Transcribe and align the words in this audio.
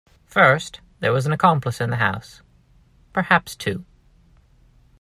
First, 0.25 0.81
there 0.99 1.13
was 1.13 1.27
an 1.27 1.31
accomplice 1.31 1.79
in 1.79 1.91
the 1.91 1.97
house— 1.97 2.41
perhaps 3.13 3.55
two. 3.55 3.85